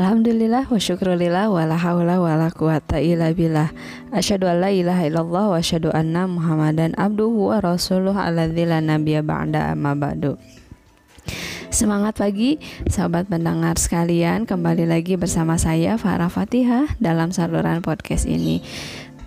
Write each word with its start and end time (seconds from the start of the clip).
Alhamdulillah 0.00 0.64
wa 0.64 0.80
syukrulillah 0.80 1.52
wa 1.52 1.60
la 1.68 1.76
hawla 1.76 2.16
wa 2.24 2.32
la 2.32 2.48
quwata 2.48 2.96
illa 3.04 3.36
billah. 3.36 3.68
Asyhadu 4.16 4.48
an 4.48 4.64
la 4.64 4.72
ilaha 4.72 5.04
illallah 5.04 5.52
wa 5.52 5.60
asyhadu 5.60 5.92
anna 5.92 6.24
Muhammadan 6.24 6.96
abduhu 6.96 7.52
wa 7.52 7.60
rasuluh 7.60 8.16
alladzi 8.16 8.64
la 8.64 8.80
nabiyya 8.80 9.20
ba'da 9.20 9.76
amma 9.76 9.92
ba'du. 9.92 10.40
Semangat 11.68 12.16
pagi 12.16 12.56
sahabat 12.88 13.28
pendengar 13.28 13.76
sekalian. 13.76 14.48
Kembali 14.48 14.88
lagi 14.88 15.20
bersama 15.20 15.60
saya 15.60 16.00
Farah 16.00 16.32
Fatihah 16.32 16.96
dalam 16.96 17.28
saluran 17.28 17.84
podcast 17.84 18.24
ini. 18.24 18.64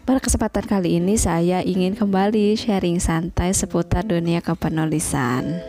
Pada 0.10 0.26
kesempatan 0.26 0.66
kali 0.66 0.98
ini 0.98 1.22
saya 1.22 1.62
ingin 1.62 1.94
kembali 1.94 2.58
sharing 2.58 2.98
santai 2.98 3.54
seputar 3.54 4.10
dunia 4.10 4.42
kepenulisan. 4.42 5.62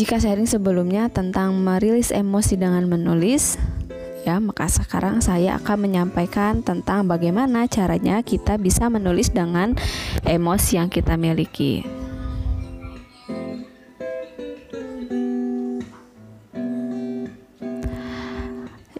Jika 0.00 0.16
sharing 0.16 0.48
sebelumnya 0.48 1.12
tentang 1.12 1.60
merilis 1.60 2.08
emosi 2.08 2.56
dengan 2.56 2.88
menulis, 2.88 3.60
ya, 4.24 4.40
maka 4.40 4.64
sekarang 4.64 5.20
saya 5.20 5.60
akan 5.60 5.76
menyampaikan 5.76 6.64
tentang 6.64 7.04
bagaimana 7.04 7.68
caranya 7.68 8.24
kita 8.24 8.56
bisa 8.56 8.88
menulis 8.88 9.28
dengan 9.28 9.76
emosi 10.24 10.80
yang 10.80 10.88
kita 10.88 11.20
miliki. 11.20 11.84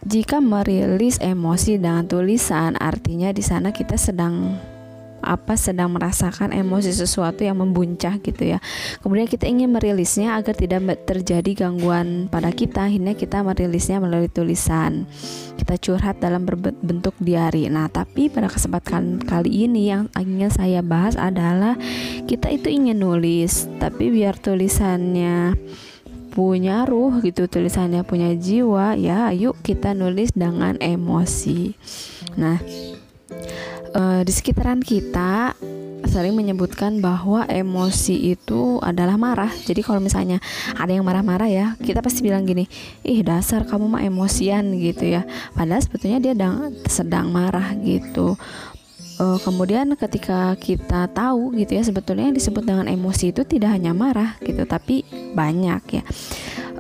Jika 0.05 0.45
merilis 0.45 1.17
emosi 1.17 1.81
dengan 1.81 2.05
tulisan, 2.05 2.77
artinya 2.77 3.33
di 3.33 3.41
sana 3.41 3.73
kita 3.73 3.97
sedang 3.97 4.53
apa 5.23 5.57
sedang 5.57 5.95
merasakan 5.95 6.53
emosi 6.53 6.93
sesuatu 6.93 7.45
yang 7.45 7.61
membuncah 7.61 8.19
gitu 8.21 8.57
ya. 8.57 8.59
Kemudian 9.05 9.29
kita 9.29 9.47
ingin 9.47 9.73
merilisnya 9.73 10.37
agar 10.37 10.57
tidak 10.57 11.05
terjadi 11.07 11.67
gangguan 11.67 12.27
pada 12.33 12.51
kita, 12.51 12.89
akhirnya 12.89 13.15
kita 13.15 13.45
merilisnya 13.45 14.03
melalui 14.03 14.29
tulisan. 14.33 15.05
Kita 15.57 15.77
curhat 15.77 16.19
dalam 16.19 16.49
berbentuk 16.49 17.15
diari. 17.21 17.69
Nah, 17.69 17.93
tapi 17.93 18.33
pada 18.33 18.49
kesempatan 18.49 19.21
kali 19.21 19.69
ini 19.69 19.93
yang 19.93 20.09
ingin 20.17 20.51
saya 20.51 20.81
bahas 20.81 21.15
adalah 21.15 21.77
kita 22.25 22.49
itu 22.49 22.73
ingin 22.73 23.01
nulis, 23.01 23.69
tapi 23.79 24.09
biar 24.09 24.41
tulisannya 24.41 25.57
punya 26.31 26.87
ruh 26.87 27.19
gitu 27.21 27.51
tulisannya 27.51 28.07
punya 28.07 28.33
jiwa 28.39 28.95
ya 28.95 29.35
yuk 29.35 29.59
kita 29.67 29.93
nulis 29.99 30.31
dengan 30.31 30.79
emosi 30.79 31.75
nah 32.39 32.63
uh, 33.95 34.21
di 34.23 34.33
sekitaran 34.33 34.81
kita 34.83 35.55
sering 36.11 36.35
menyebutkan 36.35 36.99
bahwa 36.99 37.47
emosi 37.47 38.35
itu 38.35 38.83
adalah 38.83 39.15
marah. 39.15 39.53
Jadi 39.63 39.85
kalau 39.85 40.03
misalnya 40.03 40.43
ada 40.75 40.91
yang 40.91 41.07
marah-marah 41.07 41.47
ya, 41.47 41.67
kita 41.79 42.03
pasti 42.03 42.27
bilang 42.27 42.43
gini, 42.43 42.67
"Ih, 43.07 43.23
dasar 43.23 43.63
kamu 43.63 43.87
mah 43.87 44.03
emosian" 44.03 44.75
gitu 44.75 45.07
ya. 45.07 45.23
Padahal 45.55 45.79
sebetulnya 45.85 46.19
dia 46.19 46.35
sedang 46.91 47.31
marah 47.31 47.77
gitu. 47.79 48.35
Uh, 49.21 49.37
kemudian 49.45 49.93
ketika 50.01 50.57
kita 50.57 51.05
tahu 51.13 51.53
gitu 51.53 51.77
ya 51.77 51.85
sebetulnya 51.85 52.33
yang 52.33 52.37
disebut 52.41 52.65
dengan 52.65 52.89
emosi 52.89 53.37
itu 53.37 53.45
tidak 53.45 53.77
hanya 53.77 53.93
marah 53.93 54.41
gitu, 54.41 54.65
tapi 54.65 55.05
banyak 55.37 56.01
ya 56.01 56.03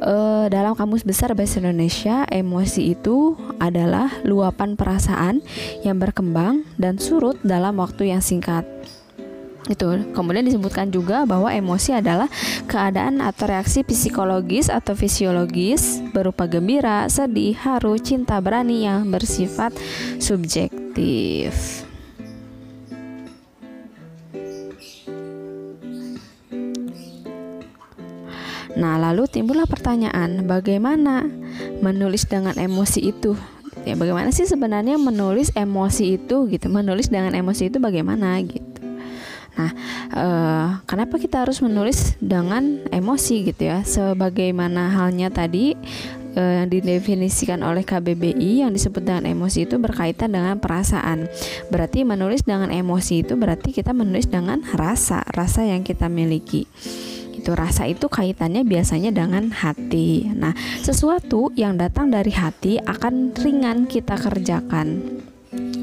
uh, 0.00 0.46
dalam 0.48 0.72
kamus 0.74 1.04
besar 1.04 1.32
bahasa 1.36 1.60
Indonesia, 1.60 2.24
emosi 2.28 2.96
itu 2.96 3.36
adalah 3.60 4.10
luapan 4.24 4.74
perasaan 4.74 5.44
yang 5.84 6.00
berkembang 6.00 6.64
dan 6.80 6.96
surut 6.96 7.38
dalam 7.44 7.78
waktu 7.78 8.12
yang 8.12 8.24
singkat. 8.24 8.64
Itu. 9.68 9.86
Kemudian 10.16 10.48
disebutkan 10.48 10.90
juga 10.90 11.22
bahwa 11.28 11.52
emosi 11.52 11.94
adalah 11.94 12.26
keadaan 12.66 13.22
atau 13.22 13.46
reaksi 13.46 13.86
psikologis 13.86 14.72
atau 14.72 14.96
fisiologis 14.98 16.02
berupa 16.10 16.48
gembira, 16.50 17.06
sedih, 17.06 17.54
haru, 17.60 17.94
cinta, 18.00 18.40
berani 18.42 18.88
yang 18.88 19.06
bersifat 19.12 19.76
subjektif. 20.18 21.89
Nah, 28.80 28.96
lalu 28.96 29.28
timbullah 29.28 29.68
pertanyaan, 29.68 30.48
bagaimana 30.48 31.28
menulis 31.84 32.24
dengan 32.24 32.56
emosi 32.56 33.12
itu? 33.12 33.36
Ya, 33.84 33.92
bagaimana 33.92 34.32
sih 34.32 34.48
sebenarnya 34.48 34.96
menulis 34.96 35.52
emosi 35.52 36.16
itu 36.16 36.48
gitu? 36.48 36.66
Menulis 36.72 37.12
dengan 37.12 37.36
emosi 37.36 37.68
itu 37.68 37.76
bagaimana 37.76 38.40
gitu? 38.40 38.80
Nah, 39.60 39.70
eh, 40.16 40.66
kenapa 40.88 41.20
kita 41.20 41.44
harus 41.44 41.60
menulis 41.60 42.16
dengan 42.24 42.80
emosi 42.88 43.52
gitu 43.52 43.68
ya? 43.68 43.84
Sebagaimana 43.84 44.96
halnya 44.96 45.28
tadi 45.28 45.76
eh, 46.32 46.52
yang 46.64 46.72
didefinisikan 46.72 47.60
oleh 47.60 47.84
KBBI 47.84 48.64
yang 48.64 48.72
disebut 48.72 49.04
dengan 49.04 49.28
emosi 49.28 49.68
itu 49.68 49.76
berkaitan 49.76 50.32
dengan 50.32 50.56
perasaan. 50.56 51.28
Berarti 51.68 52.08
menulis 52.08 52.48
dengan 52.48 52.72
emosi 52.72 53.28
itu 53.28 53.36
berarti 53.36 53.76
kita 53.76 53.92
menulis 53.92 54.24
dengan 54.24 54.64
rasa, 54.72 55.20
rasa 55.36 55.68
yang 55.68 55.84
kita 55.84 56.08
miliki 56.08 56.64
itu 57.40 57.56
rasa 57.56 57.88
itu 57.88 58.06
kaitannya 58.06 58.62
biasanya 58.62 59.10
dengan 59.10 59.48
hati. 59.48 60.28
Nah, 60.30 60.52
sesuatu 60.84 61.48
yang 61.56 61.80
datang 61.80 62.12
dari 62.12 62.30
hati 62.30 62.76
akan 62.76 63.32
ringan 63.32 63.88
kita 63.88 64.20
kerjakan. 64.20 65.18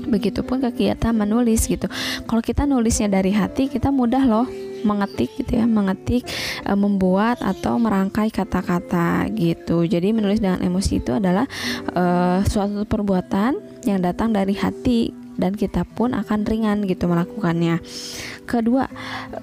Begitupun 0.07 0.63
kegiatan 0.63 1.11
menulis 1.11 1.67
gitu. 1.67 1.91
Kalau 2.23 2.39
kita 2.39 2.63
nulisnya 2.63 3.11
dari 3.11 3.35
hati, 3.35 3.67
kita 3.67 3.91
mudah 3.91 4.23
loh 4.23 4.47
mengetik 4.85 5.33
gitu 5.35 5.59
ya, 5.59 5.65
mengetik, 5.65 6.23
e, 6.63 6.71
membuat 6.77 7.41
atau 7.43 7.75
merangkai 7.75 8.31
kata-kata 8.31 9.27
gitu. 9.33 9.83
Jadi 9.83 10.15
menulis 10.15 10.39
dengan 10.39 10.63
emosi 10.63 11.01
itu 11.03 11.11
adalah 11.11 11.43
e, 11.91 12.03
suatu 12.47 12.87
perbuatan 12.87 13.83
yang 13.83 13.99
datang 13.99 14.31
dari 14.31 14.55
hati 14.55 15.26
dan 15.37 15.53
kita 15.53 15.85
pun 15.85 16.17
akan 16.17 16.43
ringan 16.43 16.83
gitu 16.89 17.07
melakukannya. 17.07 17.79
Kedua, 18.49 18.89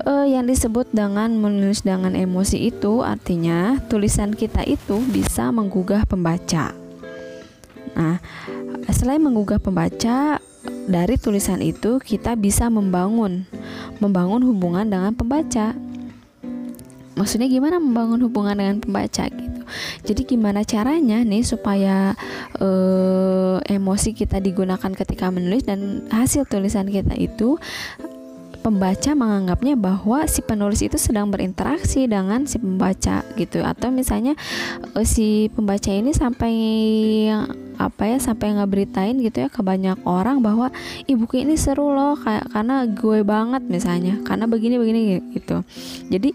eh, 0.05 0.27
yang 0.35 0.45
disebut 0.51 0.91
dengan 0.91 1.33
menulis 1.39 1.87
dengan 1.87 2.13
emosi 2.13 2.69
itu 2.69 3.01
artinya 3.01 3.81
tulisan 3.89 4.35
kita 4.35 4.67
itu 4.67 5.01
bisa 5.09 5.49
menggugah 5.55 6.05
pembaca. 6.05 6.75
Nah, 7.95 8.19
selain 8.91 9.23
menggugah 9.23 9.63
pembaca, 9.63 10.43
dari 10.85 11.17
tulisan 11.17 11.65
itu 11.65 11.97
kita 12.01 12.37
bisa 12.37 12.69
membangun 12.69 13.49
membangun 14.03 14.45
hubungan 14.45 14.85
dengan 14.85 15.13
pembaca. 15.17 15.73
Maksudnya 17.15 17.47
gimana 17.47 17.79
membangun 17.79 18.27
hubungan 18.27 18.59
dengan 18.59 18.77
pembaca. 18.83 19.31
Jadi 20.05 20.23
gimana 20.25 20.63
caranya 20.63 21.21
nih 21.25 21.45
supaya 21.45 22.15
uh, 22.61 23.59
emosi 23.65 24.15
kita 24.17 24.41
digunakan 24.41 24.93
ketika 24.93 25.29
menulis 25.29 25.67
dan 25.67 26.07
hasil 26.11 26.47
tulisan 26.49 26.89
kita 26.89 27.17
itu 27.17 27.57
pembaca 28.65 29.13
menganggapnya 29.13 29.77
bahwa 29.77 30.25
si 30.25 30.41
penulis 30.41 30.81
itu 30.81 30.97
sedang 30.97 31.29
berinteraksi 31.29 32.09
dengan 32.09 32.49
si 32.49 32.57
pembaca 32.57 33.21
gitu. 33.37 33.61
Atau 33.61 33.93
misalnya 33.93 34.33
uh, 34.97 35.05
si 35.05 35.53
pembaca 35.53 35.93
ini 35.93 36.17
sampai 36.17 36.55
apa 37.77 38.07
ya 38.07 38.17
sampai 38.23 38.57
ngeberitain 38.57 39.19
gitu 39.21 39.45
ya 39.45 39.49
ke 39.53 39.61
banyak 39.61 39.99
orang 40.09 40.41
bahwa 40.41 40.73
ibu 41.05 41.27
ini 41.35 41.59
seru 41.59 41.91
loh 41.91 42.15
kayak 42.15 42.47
karena 42.55 42.87
gue 42.87 43.21
banget 43.27 43.63
misalnya 43.67 44.17
karena 44.25 44.49
begini 44.49 44.81
begini 44.81 45.01
gitu. 45.37 45.61
Jadi 46.09 46.33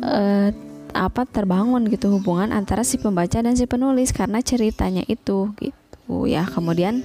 uh, 0.00 0.48
apa 0.96 1.28
terbangun 1.28 1.86
gitu 1.92 2.08
hubungan 2.08 2.50
antara 2.50 2.82
si 2.82 2.96
pembaca 2.96 3.38
dan 3.38 3.54
si 3.54 3.68
penulis 3.68 4.10
karena 4.16 4.40
ceritanya 4.40 5.04
itu 5.06 5.52
gitu 5.60 6.26
ya 6.26 6.48
kemudian 6.48 7.04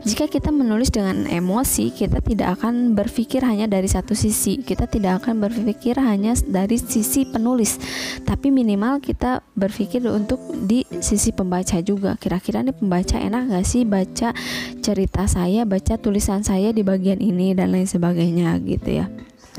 jika 0.00 0.26
kita 0.26 0.48
menulis 0.48 0.88
dengan 0.88 1.28
emosi, 1.28 1.92
kita 1.92 2.24
tidak 2.24 2.60
akan 2.60 2.96
berpikir 2.96 3.44
hanya 3.44 3.68
dari 3.68 3.86
satu 3.86 4.16
sisi. 4.16 4.60
Kita 4.64 4.88
tidak 4.88 5.24
akan 5.24 5.44
berpikir 5.44 6.00
hanya 6.00 6.32
dari 6.48 6.80
sisi 6.80 7.28
penulis, 7.28 7.76
tapi 8.24 8.48
minimal 8.48 9.04
kita 9.04 9.44
berpikir 9.52 10.00
untuk 10.08 10.40
di 10.64 10.88
sisi 11.04 11.36
pembaca 11.36 11.76
juga. 11.84 12.16
Kira-kira 12.16 12.64
nih 12.64 12.76
pembaca 12.76 13.20
enak 13.20 13.52
gak 13.52 13.66
sih 13.68 13.84
baca 13.84 14.32
cerita 14.80 15.28
saya, 15.28 15.68
baca 15.68 16.00
tulisan 16.00 16.40
saya 16.40 16.72
di 16.72 16.80
bagian 16.80 17.20
ini 17.20 17.52
dan 17.52 17.76
lain 17.76 17.88
sebagainya 17.88 18.56
gitu 18.64 19.04
ya. 19.04 19.06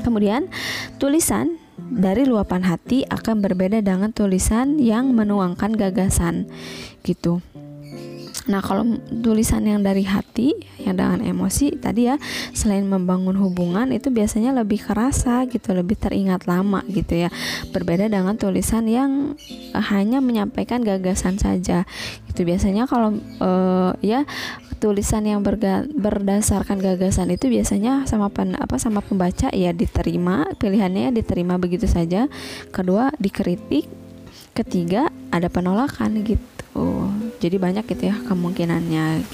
Kemudian 0.02 0.50
tulisan 0.98 1.61
dari 1.78 2.24
luapan 2.28 2.64
hati 2.64 3.04
akan 3.08 3.40
berbeda 3.40 3.80
dengan 3.80 4.12
tulisan 4.12 4.80
yang 4.80 5.12
menuangkan 5.12 5.74
gagasan 5.76 6.48
gitu. 7.02 7.40
Nah, 8.50 8.58
kalau 8.58 8.98
tulisan 9.22 9.62
yang 9.62 9.86
dari 9.86 10.02
hati, 10.02 10.50
yang 10.82 10.98
dengan 10.98 11.22
emosi 11.22 11.78
tadi 11.78 12.10
ya, 12.10 12.18
selain 12.50 12.82
membangun 12.82 13.38
hubungan 13.38 13.94
itu 13.94 14.10
biasanya 14.10 14.50
lebih 14.50 14.82
kerasa 14.82 15.46
gitu, 15.46 15.70
lebih 15.70 15.94
teringat 15.94 16.50
lama 16.50 16.82
gitu 16.90 17.22
ya. 17.22 17.30
Berbeda 17.70 18.10
dengan 18.10 18.34
tulisan 18.34 18.90
yang 18.90 19.38
hanya 19.70 20.18
menyampaikan 20.18 20.82
gagasan 20.82 21.38
saja. 21.38 21.86
Itu 22.26 22.42
biasanya 22.42 22.90
kalau 22.90 23.14
uh, 23.38 23.94
ya 24.02 24.26
tulisan 24.82 25.22
yang 25.22 25.46
berga, 25.46 25.86
berdasarkan 25.86 26.82
gagasan 26.82 27.30
itu 27.30 27.46
biasanya 27.46 28.02
sama 28.10 28.26
pen, 28.34 28.58
apa 28.58 28.82
sama 28.82 28.98
pembaca 28.98 29.46
ya 29.54 29.70
diterima 29.70 30.50
pilihannya 30.58 31.14
diterima 31.14 31.54
begitu 31.62 31.86
saja. 31.86 32.26
Kedua 32.74 33.14
dikritik. 33.22 33.86
Ketiga 34.52 35.08
ada 35.32 35.48
penolakan 35.48 36.26
gitu. 36.26 37.08
Jadi 37.40 37.56
banyak 37.56 37.88
gitu 37.88 38.12
ya 38.12 38.16
kemungkinannya. 38.26 39.24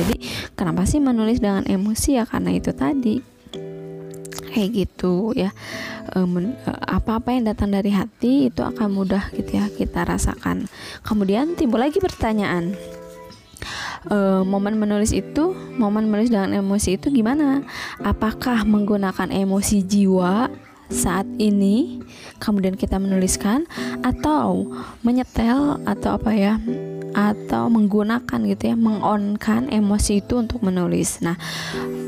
Jadi 0.00 0.16
kenapa 0.56 0.88
sih 0.88 0.96
menulis 0.96 1.44
dengan 1.44 1.66
emosi? 1.68 2.16
Ya 2.16 2.24
karena 2.24 2.56
itu 2.56 2.72
tadi. 2.72 3.20
Kayak 4.54 4.68
gitu 4.72 5.36
ya. 5.36 5.52
Apa-apa 6.88 7.36
yang 7.36 7.52
datang 7.52 7.76
dari 7.76 7.92
hati 7.92 8.48
itu 8.48 8.64
akan 8.64 8.88
mudah 8.88 9.28
gitu 9.36 9.60
ya 9.60 9.68
kita 9.68 10.08
rasakan. 10.08 10.64
Kemudian 11.04 11.52
timbul 11.52 11.84
lagi 11.84 12.00
pertanyaan 12.00 12.72
uh, 14.08 14.42
momen 14.42 14.80
menulis 14.80 15.12
itu 15.12 15.54
momen 15.76 16.08
menulis 16.08 16.32
dengan 16.32 16.50
emosi 16.56 16.98
itu 16.98 17.12
gimana 17.12 17.62
apakah 18.02 18.64
menggunakan 18.64 19.30
emosi 19.30 19.84
jiwa 19.84 20.50
saat 20.92 21.24
ini 21.40 22.04
kemudian 22.36 22.76
kita 22.76 23.00
menuliskan 23.00 23.64
atau 24.04 24.68
menyetel 25.00 25.80
atau 25.88 26.20
apa 26.20 26.30
ya 26.36 26.60
atau 27.12 27.68
menggunakan 27.68 28.40
gitu 28.48 28.72
ya 28.72 28.76
mengonkan 28.76 29.68
emosi 29.68 30.24
itu 30.24 30.40
untuk 30.40 30.64
menulis. 30.64 31.20
Nah, 31.20 31.36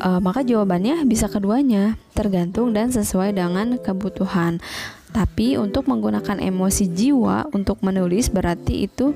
e, 0.01 0.09
maka 0.21 0.41
jawabannya 0.41 1.05
bisa 1.05 1.29
keduanya, 1.29 2.01
tergantung 2.17 2.73
dan 2.73 2.89
sesuai 2.89 3.37
dengan 3.37 3.77
kebutuhan. 3.77 4.65
Tapi 5.15 5.61
untuk 5.61 5.87
menggunakan 5.87 6.43
emosi 6.43 6.91
jiwa 6.91 7.47
untuk 7.55 7.79
menulis 7.87 8.33
berarti 8.33 8.91
itu 8.91 9.15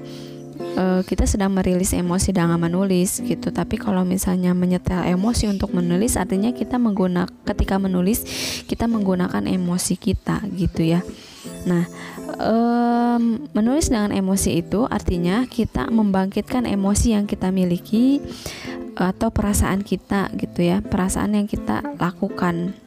uh, 0.78 1.00
kita 1.02 1.26
sedang 1.26 1.50
merilis 1.50 1.90
emosi 1.90 2.30
dengan 2.30 2.56
menulis 2.56 3.18
gitu. 3.20 3.50
Tapi 3.50 3.74
kalau 3.76 4.06
misalnya 4.06 4.54
menyetel 4.54 5.02
emosi 5.02 5.50
untuk 5.50 5.74
menulis 5.74 6.14
artinya 6.14 6.54
kita 6.54 6.78
menggunakan 6.78 7.28
ketika 7.42 7.76
menulis 7.82 8.22
kita 8.70 8.86
menggunakan 8.86 9.44
emosi 9.50 9.98
kita 9.98 10.46
gitu 10.54 10.86
ya. 10.86 11.02
Nah 11.66 11.84
um, 12.38 13.42
menulis 13.52 13.90
dengan 13.90 14.14
emosi 14.14 14.62
itu 14.62 14.86
artinya 14.86 15.44
kita 15.50 15.90
membangkitkan 15.90 16.64
emosi 16.64 17.18
yang 17.18 17.26
kita 17.26 17.50
miliki 17.50 18.22
atau 18.94 19.34
perasaan 19.34 19.82
kita 19.82 20.30
gitu 20.38 20.62
ya. 20.62 20.78
Perasaan 20.80 21.34
yang 21.34 21.50
kita 21.50 21.82
lakukan 21.98 22.78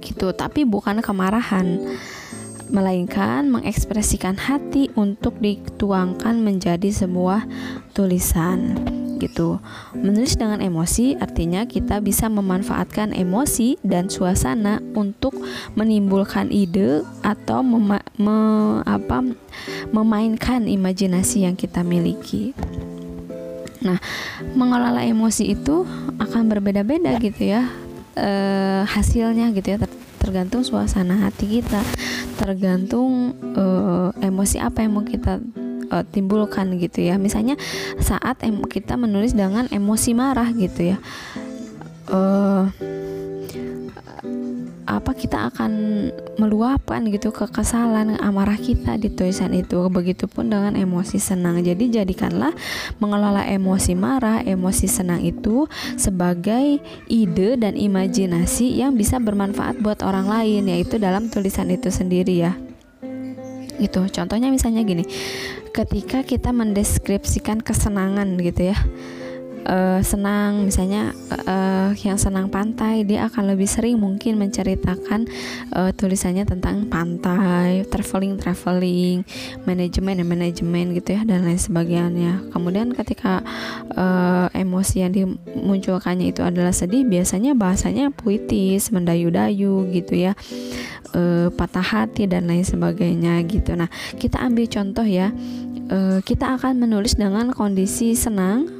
gitu. 0.00 0.32
Tapi 0.32 0.64
bukan 0.64 1.04
kemarahan 1.04 1.76
melainkan 2.70 3.50
mengekspresikan 3.50 4.38
hati 4.38 4.88
untuk 4.94 5.36
dituangkan 5.42 6.38
menjadi 6.38 6.88
sebuah 6.88 7.44
tulisan 7.92 8.78
gitu. 9.20 9.60
Menulis 9.92 10.40
dengan 10.40 10.64
emosi 10.64 11.20
artinya 11.20 11.68
kita 11.68 12.00
bisa 12.00 12.32
memanfaatkan 12.32 13.12
emosi 13.12 13.76
dan 13.84 14.08
suasana 14.08 14.80
untuk 14.96 15.36
menimbulkan 15.76 16.48
ide 16.48 17.04
atau 17.20 17.60
mema 17.60 18.00
me 18.16 18.38
apa 18.88 19.20
memainkan 19.92 20.64
imajinasi 20.64 21.44
yang 21.44 21.54
kita 21.54 21.84
miliki. 21.84 22.56
Nah, 23.84 24.00
mengelola 24.56 25.04
emosi 25.04 25.52
itu 25.52 25.84
akan 26.16 26.48
berbeda-beda 26.48 27.16
gitu 27.20 27.44
ya. 27.44 27.68
E, 28.16 28.28
hasilnya 28.88 29.54
gitu 29.54 29.76
ya 29.76 29.78
tergantung 30.20 30.60
suasana 30.60 31.24
hati 31.24 31.62
kita 31.62 31.80
tergantung 32.40 33.36
uh, 33.52 34.08
emosi 34.24 34.56
apa 34.56 34.80
yang 34.80 34.96
mau 34.96 35.04
kita 35.04 35.36
uh, 35.92 36.04
timbulkan 36.08 36.80
gitu 36.80 37.04
ya. 37.04 37.20
Misalnya 37.20 37.60
saat 38.00 38.40
em 38.40 38.64
kita 38.64 38.96
menulis 38.96 39.36
dengan 39.36 39.68
emosi 39.68 40.16
marah 40.16 40.48
gitu 40.56 40.96
ya. 40.96 40.98
Uh, 42.08 42.72
apa 44.98 45.14
kita 45.14 45.54
akan 45.54 45.70
meluapkan 46.40 47.06
gitu 47.06 47.30
kekesalan 47.30 48.18
amarah 48.18 48.58
kita 48.58 48.98
di 48.98 49.06
tulisan 49.12 49.54
itu. 49.54 49.86
Begitupun 49.86 50.50
dengan 50.50 50.74
emosi 50.74 51.22
senang. 51.22 51.62
Jadi 51.62 51.94
jadikanlah 51.94 52.50
mengelola 52.98 53.46
emosi 53.46 53.94
marah 53.94 54.42
emosi 54.42 54.86
senang 54.90 55.22
itu 55.22 55.70
sebagai 55.94 56.82
ide 57.06 57.54
dan 57.54 57.78
imajinasi 57.78 58.82
yang 58.82 58.98
bisa 58.98 59.22
bermanfaat 59.22 59.78
buat 59.78 60.02
orang 60.02 60.26
lain 60.26 60.66
yaitu 60.72 60.98
dalam 60.98 61.30
tulisan 61.30 61.70
itu 61.70 61.92
sendiri 61.92 62.42
ya. 62.42 62.52
Gitu. 63.78 64.00
Contohnya 64.10 64.50
misalnya 64.50 64.82
gini. 64.82 65.06
Ketika 65.70 66.26
kita 66.26 66.50
mendeskripsikan 66.50 67.62
kesenangan 67.62 68.34
gitu 68.42 68.74
ya 68.74 68.78
uh, 69.66 70.00
senang 70.00 70.64
misalnya 70.64 71.12
uh, 71.44 71.92
yang 72.00 72.16
senang 72.16 72.48
pantai 72.48 73.04
dia 73.04 73.28
akan 73.28 73.52
lebih 73.54 73.68
sering 73.68 74.00
mungkin 74.00 74.40
menceritakan 74.40 75.28
uh, 75.74 75.90
tulisannya 75.92 76.46
tentang 76.48 76.88
pantai 76.88 77.84
traveling 77.88 78.40
traveling 78.40 79.26
manajemen 79.68 80.22
dan 80.22 80.26
manajemen 80.28 80.96
gitu 80.96 81.16
ya 81.18 81.22
dan 81.26 81.44
lain 81.44 81.60
sebagainya. 81.60 82.40
Kemudian 82.54 82.94
ketika 82.94 83.44
uh, 83.96 84.48
emosi 84.54 85.04
yang 85.04 85.12
dimunculkannya 85.12 86.32
itu 86.32 86.40
adalah 86.40 86.72
sedih 86.72 87.04
biasanya 87.04 87.52
bahasanya 87.56 88.14
puitis 88.14 88.88
mendayu-dayu 88.94 89.88
gitu 89.92 90.14
ya 90.16 90.32
uh, 91.12 91.48
patah 91.52 91.84
hati 91.84 92.24
dan 92.30 92.48
lain 92.48 92.64
sebagainya 92.64 93.42
gitu. 93.44 93.76
Nah 93.76 93.90
kita 94.16 94.40
ambil 94.40 94.66
contoh 94.70 95.04
ya 95.04 95.32
kita 96.22 96.54
akan 96.54 96.86
menulis 96.86 97.18
dengan 97.18 97.50
kondisi 97.50 98.14
senang 98.14 98.79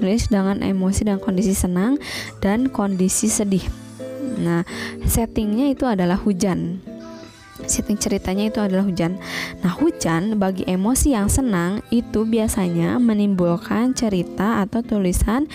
menulis 0.00 0.28
dengan 0.28 0.60
emosi 0.60 1.08
dan 1.08 1.18
kondisi 1.22 1.54
senang 1.56 1.96
dan 2.44 2.68
kondisi 2.68 3.30
sedih. 3.30 3.64
Nah, 4.34 4.66
settingnya 5.06 5.70
itu 5.70 5.86
adalah 5.86 6.18
hujan. 6.18 6.82
Setting 7.54 7.96
ceritanya 7.96 8.50
itu 8.50 8.58
adalah 8.58 8.82
hujan. 8.82 9.16
Nah, 9.62 9.72
hujan 9.78 10.42
bagi 10.42 10.66
emosi 10.66 11.14
yang 11.14 11.30
senang 11.30 11.80
itu 11.94 12.26
biasanya 12.26 12.98
menimbulkan 12.98 13.94
cerita 13.94 14.60
atau 14.66 14.82
tulisan 14.82 15.46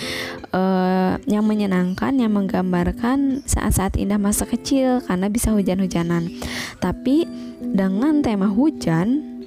uh, 0.56 1.20
yang 1.28 1.44
menyenangkan, 1.44 2.16
yang 2.16 2.32
menggambarkan 2.34 3.44
saat-saat 3.44 4.00
indah 4.00 4.18
masa 4.18 4.48
kecil 4.48 5.04
karena 5.04 5.28
bisa 5.28 5.52
hujan-hujanan. 5.52 6.32
Tapi 6.80 7.28
dengan 7.60 8.24
tema 8.24 8.48
hujan 8.48 9.39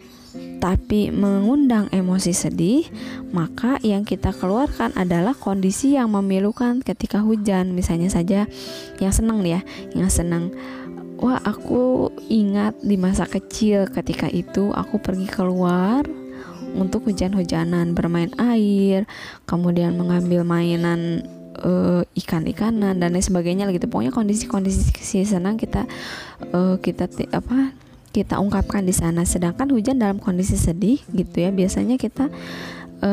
tapi 0.63 1.11
mengundang 1.11 1.91
emosi 1.91 2.31
sedih, 2.31 2.87
maka 3.35 3.83
yang 3.83 4.07
kita 4.07 4.31
keluarkan 4.31 4.95
adalah 4.95 5.35
kondisi 5.35 5.99
yang 5.99 6.15
memilukan 6.15 6.79
ketika 6.87 7.19
hujan. 7.19 7.75
Misalnya 7.75 8.07
saja 8.07 8.47
yang 9.03 9.11
senang 9.11 9.43
ya, 9.43 9.67
yang 9.99 10.07
senang. 10.07 10.55
Wah, 11.19 11.43
aku 11.43 12.15
ingat 12.31 12.79
di 12.79 12.95
masa 12.95 13.27
kecil 13.27 13.91
ketika 13.91 14.31
itu 14.31 14.71
aku 14.71 15.03
pergi 15.03 15.27
keluar 15.27 16.07
untuk 16.79 17.11
hujan-hujanan, 17.11 17.99
bermain 17.99 18.31
air, 18.39 19.11
kemudian 19.51 19.99
mengambil 19.99 20.47
mainan 20.47 21.27
uh, 21.59 22.07
ikan-ikanan 22.15 23.03
dan 23.03 23.11
lain 23.11 23.27
sebagainya 23.27 23.67
gitu. 23.75 23.91
Pokoknya 23.91 24.15
kondisi-kondisi 24.15 25.27
senang 25.27 25.59
kita 25.59 25.91
uh, 26.55 26.79
kita 26.79 27.11
apa 27.35 27.82
kita 28.13 28.39
ungkapkan 28.39 28.85
di 28.85 28.93
sana. 28.93 29.25
Sedangkan 29.25 29.73
hujan 29.73 29.99
dalam 29.99 30.21
kondisi 30.21 30.61
sedih 30.61 31.01
gitu 31.17 31.43
ya, 31.43 31.51
biasanya 31.51 31.97
kita 31.97 32.29
e, 33.01 33.11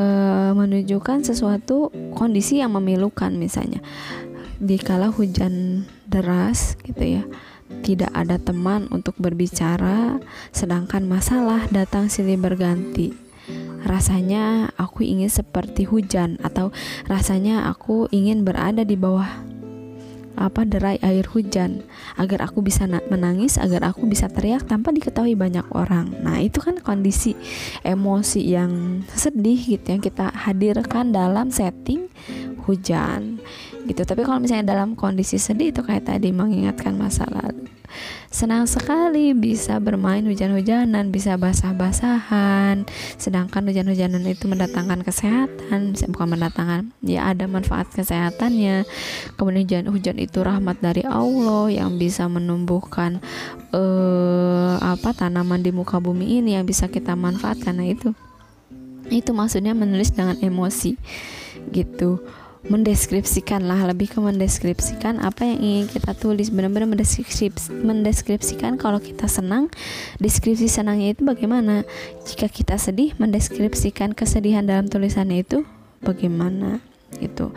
menunjukkan 0.54 1.24
sesuatu 1.24 1.90
kondisi 2.14 2.60
yang 2.60 2.76
memilukan 2.76 3.32
misalnya. 3.34 3.80
Dikala 4.60 5.08
hujan 5.08 5.88
deras 6.04 6.76
gitu 6.84 7.24
ya, 7.24 7.24
tidak 7.82 8.12
ada 8.12 8.36
teman 8.36 8.92
untuk 8.92 9.16
berbicara, 9.16 10.20
sedangkan 10.52 11.08
masalah 11.08 11.64
datang 11.72 12.12
silih 12.12 12.36
berganti. 12.36 13.16
Rasanya 13.88 14.76
aku 14.76 15.08
ingin 15.08 15.32
seperti 15.32 15.88
hujan 15.88 16.36
atau 16.44 16.76
rasanya 17.08 17.72
aku 17.72 18.12
ingin 18.12 18.44
berada 18.44 18.84
di 18.84 19.00
bawah 19.00 19.32
apa 20.40 20.64
derai 20.64 20.96
air 21.04 21.28
hujan. 21.28 21.84
Agar 22.16 22.48
aku 22.48 22.64
bisa 22.64 22.88
menangis 22.88 23.60
agar 23.60 23.92
aku 23.92 24.08
bisa 24.08 24.32
teriak 24.32 24.64
tanpa 24.66 24.96
diketahui 24.96 25.36
banyak 25.36 25.68
orang. 25.76 26.16
Nah 26.24 26.40
itu 26.40 26.64
kan 26.64 26.80
kondisi 26.80 27.36
emosi 27.84 28.42
yang 28.48 29.04
sedih 29.12 29.60
gitu 29.60 29.86
yang 29.86 30.02
kita 30.02 30.32
hadirkan 30.32 31.12
dalam 31.12 31.52
setting 31.52 32.08
hujan 32.64 33.44
gitu 33.90 34.06
tapi 34.06 34.22
kalau 34.22 34.38
misalnya 34.38 34.78
dalam 34.78 34.94
kondisi 34.94 35.42
sedih 35.42 35.74
itu 35.74 35.82
kayak 35.82 36.06
tadi 36.06 36.30
mengingatkan 36.30 36.94
masa 36.94 37.26
lalu 37.26 37.66
Senang 38.30 38.70
sekali 38.70 39.34
bisa 39.34 39.82
bermain 39.82 40.22
hujan-hujanan, 40.22 41.10
bisa 41.10 41.34
basah-basahan. 41.34 42.86
Sedangkan 43.18 43.66
hujan-hujanan 43.66 44.22
itu 44.30 44.46
mendatangkan 44.46 45.02
kesehatan, 45.02 45.98
bukan 46.14 46.38
mendatangkan, 46.38 46.94
ya 47.02 47.34
ada 47.34 47.50
manfaat 47.50 47.90
kesehatannya. 47.90 48.86
Kemudian 49.34 49.66
hujan, 49.66 49.86
hujan 49.90 50.18
itu 50.22 50.46
rahmat 50.46 50.78
dari 50.78 51.02
Allah 51.10 51.74
yang 51.74 51.98
bisa 51.98 52.30
menumbuhkan 52.30 53.18
uh, 53.74 54.78
apa 54.78 55.10
tanaman 55.18 55.66
di 55.66 55.74
muka 55.74 55.98
bumi 55.98 56.38
ini 56.38 56.54
yang 56.54 56.70
bisa 56.70 56.86
kita 56.86 57.18
manfaatkan. 57.18 57.82
Nah 57.82 57.90
itu 57.90 58.14
itu 59.10 59.34
maksudnya 59.34 59.74
menulis 59.74 60.14
dengan 60.14 60.38
emosi 60.38 60.94
gitu 61.74 62.22
mendeskripsikan 62.68 63.64
lah 63.64 63.88
lebih 63.88 64.12
ke 64.12 64.20
mendeskripsikan 64.20 65.24
apa 65.24 65.48
yang 65.48 65.60
ingin 65.64 65.86
kita 65.88 66.12
tulis. 66.12 66.52
Benar-benar 66.52 66.92
mendeskripsi, 66.92 67.56
mendeskripsikan 67.72 68.76
kalau 68.76 69.00
kita 69.00 69.32
senang. 69.32 69.72
Deskripsi 70.20 70.68
senangnya 70.68 71.16
itu 71.16 71.24
bagaimana? 71.24 71.88
Jika 72.28 72.52
kita 72.52 72.76
sedih 72.76 73.16
mendeskripsikan 73.16 74.12
kesedihan 74.12 74.68
dalam 74.68 74.92
tulisannya 74.92 75.48
itu 75.48 75.64
bagaimana? 76.04 76.84
Itu 77.18 77.56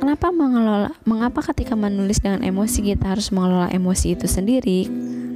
kenapa 0.00 0.32
mengelola 0.32 0.96
mengapa 1.04 1.44
ketika 1.52 1.76
menulis 1.76 2.24
dengan 2.24 2.40
emosi 2.40 2.94
kita 2.94 3.12
harus 3.12 3.28
mengelola 3.34 3.68
emosi 3.68 4.16
itu 4.16 4.24
sendiri? 4.30 4.88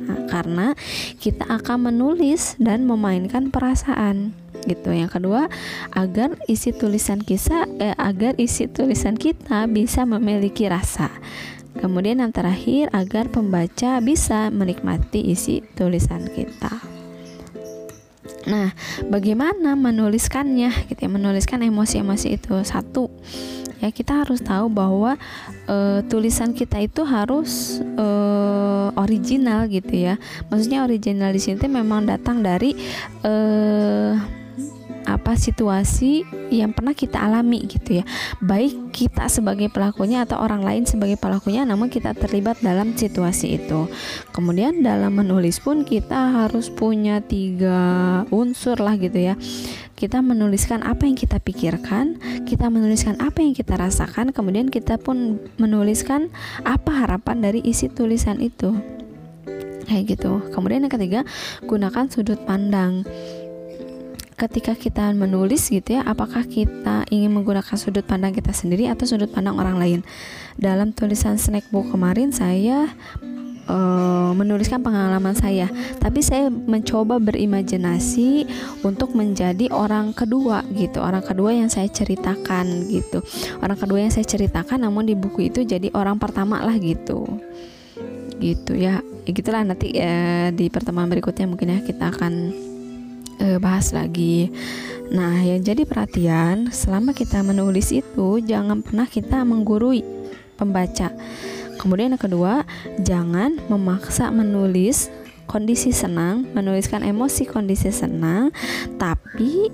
Nah, 0.09 0.25
karena 0.25 0.73
kita 1.21 1.45
akan 1.45 1.93
menulis 1.93 2.57
dan 2.57 2.89
memainkan 2.89 3.53
perasaan 3.53 4.33
gitu. 4.69 4.93
Yang 4.93 5.19
kedua, 5.19 5.49
agar 5.97 6.37
isi 6.47 6.77
tulisan 6.77 7.25
kisah 7.25 7.65
eh, 7.81 7.97
agar 7.97 8.37
isi 8.37 8.69
tulisan 8.69 9.17
kita 9.17 9.65
bisa 9.67 10.05
memiliki 10.05 10.69
rasa. 10.69 11.09
Kemudian 11.79 12.19
yang 12.19 12.35
terakhir, 12.35 12.91
agar 12.91 13.31
pembaca 13.31 14.03
bisa 14.03 14.51
menikmati 14.51 15.23
isi 15.31 15.63
tulisan 15.79 16.27
kita. 16.27 16.99
Nah, 18.49 18.73
bagaimana 19.07 19.77
menuliskannya? 19.77 20.89
Gitu 20.91 21.01
ya, 21.05 21.11
menuliskan 21.11 21.61
emosi-emosi 21.63 22.41
itu. 22.41 22.57
Satu, 22.65 23.13
ya 23.79 23.93
kita 23.93 24.25
harus 24.25 24.41
tahu 24.41 24.73
bahwa 24.73 25.21
e, 25.69 26.03
tulisan 26.09 26.57
kita 26.57 26.81
itu 26.81 27.05
harus 27.05 27.79
e, 27.83 28.09
original 28.97 29.69
gitu 29.69 29.93
ya. 29.93 30.15
Maksudnya 30.49 30.83
original 30.83 31.31
di 31.31 31.41
sini 31.45 31.67
memang 31.69 32.09
datang 32.09 32.41
dari 32.41 32.73
e, 33.23 33.33
apa 35.19 35.35
situasi 35.35 36.23
yang 36.55 36.71
pernah 36.71 36.95
kita 36.95 37.19
alami 37.19 37.67
gitu 37.67 38.01
ya. 38.01 38.05
Baik 38.39 38.95
kita 38.95 39.27
sebagai 39.27 39.67
pelakunya 39.67 40.23
atau 40.23 40.39
orang 40.39 40.63
lain 40.63 40.87
sebagai 40.87 41.19
pelakunya 41.19 41.67
namun 41.67 41.91
kita 41.91 42.15
terlibat 42.15 42.63
dalam 42.63 42.95
situasi 42.95 43.59
itu. 43.59 43.91
Kemudian 44.31 44.87
dalam 44.87 45.19
menulis 45.19 45.59
pun 45.59 45.83
kita 45.83 46.47
harus 46.47 46.71
punya 46.71 47.19
tiga 47.19 48.23
unsur 48.31 48.79
lah 48.79 48.95
gitu 48.95 49.19
ya. 49.19 49.35
Kita 49.99 50.23
menuliskan 50.23 50.87
apa 50.87 51.11
yang 51.11 51.19
kita 51.19 51.43
pikirkan 51.43 52.23
kita 52.47 52.71
menuliskan 52.71 53.19
apa 53.19 53.43
yang 53.43 53.51
kita 53.51 53.75
rasakan 53.75 54.31
kemudian 54.31 54.71
kita 54.71 54.95
pun 54.97 55.43
menuliskan 55.59 56.31
apa 56.63 57.05
harapan 57.05 57.43
dari 57.43 57.61
isi 57.67 57.91
tulisan 57.91 58.39
itu. 58.39 58.79
Kayak 59.89 60.21
gitu. 60.21 60.45
Kemudian 60.53 60.85
yang 60.85 60.93
ketiga 60.93 61.21
gunakan 61.65 62.07
sudut 62.13 62.39
pandang 62.45 63.09
ketika 64.39 64.79
kita 64.79 65.11
menulis 65.11 65.67
gitu 65.67 65.99
ya 65.99 66.07
apakah 66.07 66.47
kita 66.47 67.03
ingin 67.11 67.35
menggunakan 67.35 67.75
sudut 67.75 68.07
pandang 68.07 68.31
kita 68.31 68.55
sendiri 68.55 68.87
atau 68.87 69.05
sudut 69.05 69.29
pandang 69.29 69.59
orang 69.59 69.77
lain? 69.77 70.01
Dalam 70.55 70.95
tulisan 70.95 71.35
snack 71.37 71.67
book 71.75 71.91
kemarin 71.91 72.31
saya 72.31 72.87
uh, 73.69 74.31
menuliskan 74.33 74.81
pengalaman 74.81 75.37
saya. 75.37 75.67
Tapi 76.01 76.25
saya 76.25 76.49
mencoba 76.49 77.21
berimajinasi 77.21 78.49
untuk 78.83 79.13
menjadi 79.19 79.69
orang 79.71 80.17
kedua 80.17 80.65
gitu 80.73 81.03
orang 81.05 81.23
kedua 81.23 81.53
yang 81.55 81.69
saya 81.69 81.87
ceritakan 81.91 82.89
gitu. 82.89 83.21
Orang 83.61 83.77
kedua 83.77 84.09
yang 84.09 84.13
saya 84.15 84.25
ceritakan 84.25 84.89
namun 84.89 85.07
di 85.07 85.15
buku 85.15 85.53
itu 85.53 85.63
jadi 85.63 85.93
orang 85.93 86.17
pertama 86.17 86.65
lah 86.65 86.75
gitu. 86.81 87.27
Gitu 88.39 88.79
ya, 88.79 89.03
ya 89.27 89.31
gitulah 89.35 89.67
nanti 89.67 89.99
ya 89.99 90.49
di 90.55 90.71
pertemuan 90.71 91.11
berikutnya 91.11 91.51
mungkin 91.51 91.75
ya 91.75 91.79
kita 91.83 92.15
akan 92.15 92.55
uh, 93.43 93.59
bahas 93.59 93.91
lagi. 93.95 94.51
Nah, 95.09 95.41
yang 95.41 95.65
jadi 95.65 95.89
perhatian 95.89 96.69
selama 96.69 97.17
kita 97.17 97.41
menulis 97.41 97.91
itu 97.97 98.45
jangan 98.45 98.85
pernah 98.85 99.09
kita 99.09 99.41
menggurui 99.47 100.05
pembaca. 100.61 101.15
Kemudian 101.79 102.13
yang 102.13 102.21
kedua, 102.21 102.67
jangan 103.01 103.57
memaksa 103.71 104.29
menulis 104.35 105.09
kondisi 105.49 105.95
senang, 105.95 106.45
menuliskan 106.53 107.01
emosi 107.07 107.49
kondisi 107.49 107.89
senang, 107.89 108.53
tapi 109.01 109.73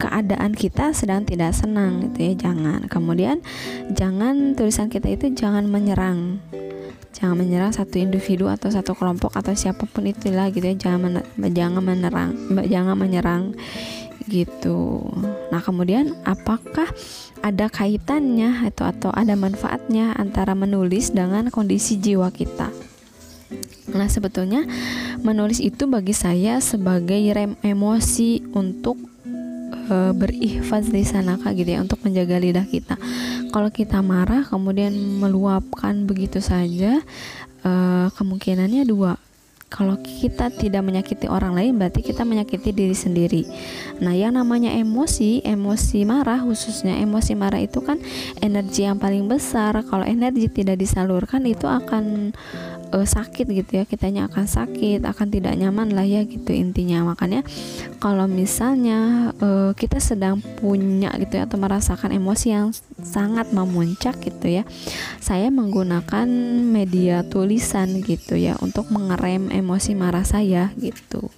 keadaan 0.00 0.56
kita 0.56 0.96
sedang 0.96 1.28
tidak 1.28 1.52
senang 1.52 2.08
gitu 2.08 2.32
ya, 2.32 2.48
jangan. 2.48 2.88
Kemudian 2.88 3.44
jangan 3.92 4.56
tulisan 4.56 4.88
kita 4.88 5.12
itu 5.12 5.34
jangan 5.36 5.68
menyerang 5.68 6.40
jangan 7.12 7.36
menyerang 7.38 7.72
satu 7.72 8.00
individu 8.00 8.48
atau 8.48 8.72
satu 8.72 8.96
kelompok 8.96 9.36
atau 9.36 9.52
siapa 9.52 9.84
pun 9.84 10.08
itulah 10.08 10.48
gitu 10.48 10.64
ya. 10.64 10.76
Jangan 10.76 11.22
men 11.36 11.52
jangan 11.52 11.84
menyerang 11.84 12.32
jangan 12.66 12.96
menyerang 12.96 13.42
gitu. 14.26 15.12
Nah 15.52 15.60
kemudian 15.60 16.16
apakah 16.24 16.88
ada 17.44 17.68
kaitannya 17.68 18.64
atau 18.72 18.88
atau 18.88 19.10
ada 19.12 19.36
manfaatnya 19.36 20.16
antara 20.16 20.56
menulis 20.56 21.12
dengan 21.12 21.52
kondisi 21.52 22.00
jiwa 22.00 22.32
kita? 22.32 22.72
Nah, 23.92 24.08
sebetulnya 24.08 24.64
menulis 25.20 25.60
itu 25.60 25.84
bagi 25.84 26.16
saya 26.16 26.62
sebagai 26.64 27.20
rem 27.34 27.58
emosi 27.60 28.40
untuk 28.56 29.11
e, 29.92 29.96
berihfaz 30.16 30.88
di 30.88 31.04
sana 31.04 31.36
kak 31.36 31.52
gitu 31.60 31.76
ya 31.76 31.84
untuk 31.84 32.00
menjaga 32.00 32.40
lidah 32.40 32.64
kita 32.64 32.96
kalau 33.52 33.68
kita 33.68 34.00
marah 34.00 34.48
kemudian 34.48 34.96
meluapkan 35.20 36.08
begitu 36.08 36.40
saja 36.40 37.04
uh, 37.68 38.08
kemungkinannya 38.16 38.88
dua 38.88 39.20
kalau 39.72 39.96
kita 40.04 40.52
tidak 40.52 40.84
menyakiti 40.84 41.24
orang 41.32 41.56
lain 41.56 41.80
berarti 41.80 42.04
kita 42.04 42.28
menyakiti 42.28 42.76
diri 42.76 42.92
sendiri. 42.92 43.48
Nah, 44.04 44.12
yang 44.12 44.36
namanya 44.36 44.68
emosi, 44.76 45.40
emosi 45.40 46.04
marah 46.04 46.44
khususnya 46.44 47.00
emosi 47.00 47.32
marah 47.32 47.56
itu 47.56 47.80
kan 47.80 47.96
energi 48.44 48.84
yang 48.84 49.00
paling 49.00 49.24
besar. 49.24 49.80
Kalau 49.88 50.04
energi 50.04 50.52
tidak 50.52 50.76
disalurkan 50.76 51.48
itu 51.48 51.64
akan 51.64 52.36
uh, 52.92 53.06
sakit 53.08 53.48
gitu 53.48 53.82
ya 53.82 53.84
kitanya 53.88 54.28
akan 54.28 54.44
sakit 54.44 55.02
akan 55.02 55.28
tidak 55.32 55.56
nyaman 55.56 55.90
lah 55.96 56.04
ya 56.04 56.22
gitu 56.28 56.52
intinya. 56.52 57.02
Makanya 57.12 57.42
kalau 57.98 58.28
misalnya 58.28 59.32
uh, 59.40 59.72
kita 59.72 59.98
sedang 59.98 60.38
punya 60.60 61.10
gitu 61.18 61.40
ya 61.40 61.48
atau 61.48 61.58
merasakan 61.58 62.12
emosi 62.12 62.46
yang 62.52 62.70
sangat 63.00 63.50
memuncak 63.50 64.20
gitu 64.22 64.60
ya 64.60 64.62
saya 65.18 65.48
menggunakan 65.48 66.28
media 66.62 67.24
tulisan 67.26 68.04
gitu 68.04 68.36
ya 68.36 68.54
untuk 68.60 68.92
mengerem 68.92 69.48
emosi 69.48 69.96
marah 69.96 70.24
saya 70.28 70.70
gitu. 70.76 71.32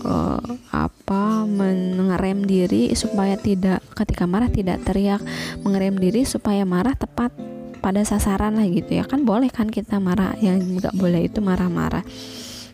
Uh, 0.00 0.56
apa 0.72 1.44
mengerem 1.44 2.48
diri 2.48 2.88
supaya 2.96 3.36
tidak 3.36 3.84
ketika 3.92 4.24
marah 4.24 4.48
tidak 4.48 4.80
teriak 4.80 5.20
mengerem 5.60 6.00
diri 6.00 6.24
supaya 6.24 6.64
marah 6.64 6.96
tepat 6.96 7.28
pada 7.80 8.04
sasaran 8.04 8.54
lah 8.60 8.68
gitu 8.68 9.00
ya. 9.00 9.04
Kan 9.08 9.24
boleh 9.26 9.48
kan 9.50 9.72
kita 9.72 9.98
marah 9.98 10.36
yang 10.38 10.60
nggak 10.78 10.94
boleh 10.94 11.26
itu 11.26 11.40
marah-marah. 11.40 12.04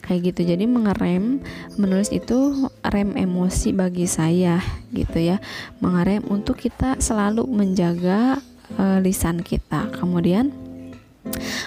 Kayak 0.07 0.35
gitu. 0.35 0.55
Jadi 0.55 0.71
mengerem 0.71 1.43
menulis 1.75 2.15
itu 2.15 2.71
rem 2.83 3.17
emosi 3.19 3.75
bagi 3.75 4.07
saya 4.07 4.63
gitu 4.95 5.19
ya. 5.19 5.43
Mengerem 5.83 6.23
untuk 6.31 6.59
kita 6.59 6.99
selalu 7.03 7.47
menjaga 7.47 8.39
uh, 8.79 8.99
lisan 9.03 9.43
kita. 9.43 9.91
Kemudian 9.95 10.55